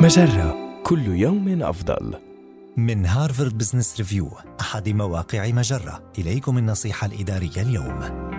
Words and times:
مجرة. 0.00 0.80
كل 0.82 1.06
يوم 1.06 1.62
أفضل. 1.62 2.14
من 2.76 3.06
هارفارد 3.06 3.58
بزنس 3.58 3.96
ريفيو 3.98 4.30
أحد 4.60 4.88
مواقع 4.88 5.50
مجرة. 5.50 6.12
إليكم 6.18 6.58
النصيحة 6.58 7.06
الإدارية 7.06 7.62
اليوم. 7.62 8.29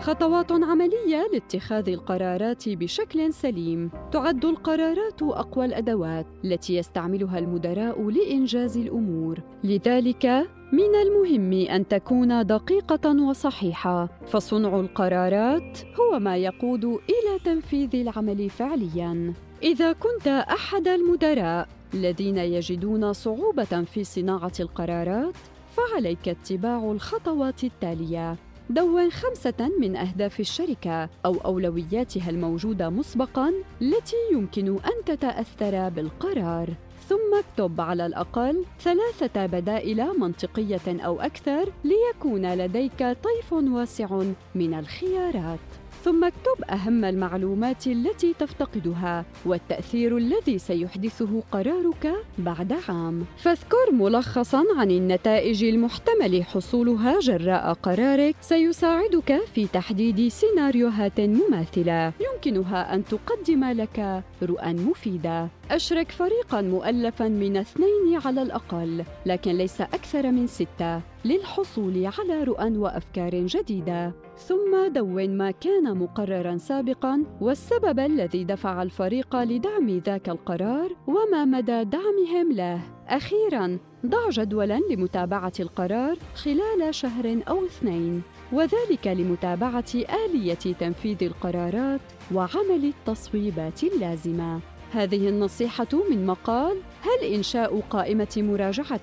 خطوات 0.00 0.52
عملية 0.52 1.28
لاتخاذ 1.32 1.88
القرارات 1.88 2.68
بشكل 2.68 3.32
سليم. 3.32 3.90
تعد 4.12 4.44
القرارات 4.44 5.22
أقوى 5.22 5.64
الأدوات 5.64 6.26
التي 6.44 6.76
يستعملها 6.76 7.38
المدراء 7.38 8.10
لإنجاز 8.10 8.78
الأمور. 8.78 9.40
لذلك 9.64 10.26
من 10.72 10.94
المهم 10.94 11.52
أن 11.52 11.88
تكون 11.88 12.46
دقيقة 12.46 13.22
وصحيحة. 13.22 14.08
فصنع 14.26 14.80
القرارات 14.80 15.78
هو 16.00 16.18
ما 16.18 16.36
يقود 16.36 16.84
إلى 16.84 17.38
تنفيذ 17.44 17.96
العمل 17.96 18.50
فعلياً. 18.50 19.34
إذا 19.62 19.92
كنت 19.92 20.28
أحد 20.28 20.88
المدراء 20.88 21.68
الذين 21.94 22.38
يجدون 22.38 23.12
صعوبة 23.12 23.84
في 23.84 24.04
صناعة 24.04 24.52
القرارات 24.60 25.34
فعليك 25.76 26.28
اتباع 26.28 26.92
الخطوات 26.92 27.64
التالية. 27.64 28.36
دون 28.70 29.10
خمسة 29.10 29.70
من 29.80 29.96
أهداف 29.96 30.40
الشركة 30.40 31.08
أو 31.26 31.34
أولوياتها 31.34 32.30
الموجودة 32.30 32.90
مسبقاً 32.90 33.52
التي 33.82 34.16
يمكن 34.32 34.68
أن 34.68 35.04
تتأثر 35.06 35.88
بالقرار. 35.88 36.68
ثم 37.08 37.38
اكتب 37.38 37.80
على 37.80 38.06
الأقل 38.06 38.64
ثلاثة 38.80 39.46
بدائل 39.46 40.06
منطقية 40.18 40.80
أو 40.88 41.20
أكثر 41.20 41.72
ليكون 41.84 42.54
لديك 42.54 42.98
طيف 42.98 43.52
واسع 43.52 44.22
من 44.54 44.74
الخيارات 44.74 45.58
ثم 46.04 46.24
اكتب 46.24 46.64
أهم 46.70 47.04
المعلومات 47.04 47.86
التي 47.86 48.34
تفتقدها 48.38 49.24
والتأثير 49.46 50.16
الذي 50.16 50.58
سيحدثه 50.58 51.42
قرارك 51.52 52.12
بعد 52.38 52.72
عام. 52.88 53.24
فاذكر 53.36 53.92
ملخصاً 53.92 54.64
عن 54.76 54.90
النتائج 54.90 55.64
المحتمل 55.64 56.44
حصولها 56.44 57.20
جراء 57.20 57.72
قرارك 57.72 58.36
سيساعدك 58.40 59.40
في 59.54 59.66
تحديد 59.66 60.28
سيناريوهات 60.28 61.20
مماثلة 61.20 62.12
يمكنها 62.20 62.94
أن 62.94 63.04
تقدم 63.04 63.64
لك 63.64 64.22
رؤى 64.42 64.72
مفيدة. 64.72 65.59
أشرك 65.70 66.10
فريقاً 66.10 66.60
مؤلفاً 66.60 67.28
من 67.28 67.56
اثنين 67.56 68.20
على 68.24 68.42
الأقل، 68.42 69.04
لكن 69.26 69.52
ليس 69.52 69.80
أكثر 69.80 70.30
من 70.30 70.46
ستة، 70.46 71.00
للحصول 71.24 72.06
على 72.18 72.44
رؤى 72.44 72.76
وأفكار 72.76 73.46
جديدة. 73.46 74.12
ثم 74.36 74.92
دون 74.94 75.36
ما 75.36 75.50
كان 75.50 75.98
مقررا 75.98 76.56
سابقا 76.56 77.24
والسبب 77.40 77.98
الذي 77.98 78.44
دفع 78.44 78.82
الفريق 78.82 79.36
لدعم 79.36 79.88
ذاك 79.98 80.28
القرار 80.28 80.96
وما 81.06 81.44
مدى 81.44 81.84
دعمهم 81.84 82.52
له 82.52 82.80
أخيرا 83.08 83.78
ضع 84.06 84.28
جدولا 84.30 84.80
لمتابعة 84.90 85.52
القرار 85.60 86.16
خلال 86.34 86.94
شهر 86.94 87.42
أو 87.48 87.64
اثنين 87.64 88.22
وذلك 88.52 89.06
لمتابعة 89.06 89.92
آلية 89.94 90.54
تنفيذ 90.54 91.16
القرارات 91.22 92.00
وعمل 92.34 92.84
التصويبات 92.84 93.84
اللازمة 93.84 94.60
هذه 94.92 95.28
النصيحة 95.28 95.88
من 96.10 96.26
مقال 96.26 96.76
هل 97.02 97.34
إنشاء 97.34 97.80
قائمة 97.90 98.28
مراجعة 98.36 99.00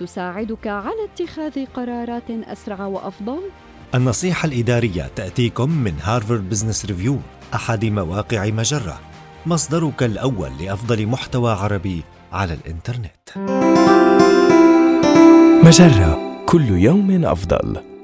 تساعدك 0.00 0.66
على 0.66 1.04
اتخاذ 1.04 1.66
قرارات 1.74 2.30
أسرع 2.30 2.86
وأفضل؟ 2.86 3.40
النصيحة 3.94 4.46
الإدارية 4.46 5.10
تأتيكم 5.16 5.70
من 5.70 5.92
هارفارد 6.02 6.48
بزنس 6.48 6.86
ريفيو 6.86 7.18
أحد 7.54 7.84
مواقع 7.84 8.46
مجرة 8.46 9.00
مصدرك 9.46 10.02
الأول 10.02 10.50
لأفضل 10.60 11.06
محتوى 11.06 11.52
عربي 11.52 12.02
على 12.32 12.54
الإنترنت 12.54 13.28
مجرة 15.66 16.42
كل 16.46 16.68
يوم 16.68 17.24
أفضل. 17.24 17.95